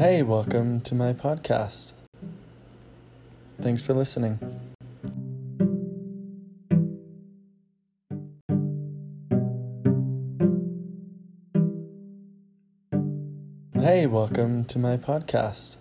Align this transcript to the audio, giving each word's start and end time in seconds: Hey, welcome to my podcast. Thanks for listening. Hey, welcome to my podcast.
Hey, 0.00 0.22
welcome 0.22 0.80
to 0.80 0.94
my 0.94 1.12
podcast. 1.12 1.92
Thanks 3.60 3.82
for 3.82 3.92
listening. 3.92 4.38
Hey, 13.74 14.06
welcome 14.06 14.64
to 14.64 14.78
my 14.78 14.96
podcast. 14.96 15.76